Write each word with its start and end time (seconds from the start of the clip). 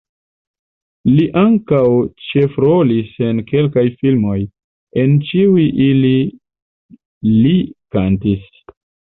Li 1.17 1.25
ankaŭ 1.41 1.81
ĉefrolis 2.29 3.11
en 3.27 3.41
kelkaj 3.53 3.83
filmoj, 3.99 4.39
en 5.03 5.15
ĉiuj 5.29 5.69
ili 5.89 6.15
li 7.45 7.55
kantis. 7.99 8.51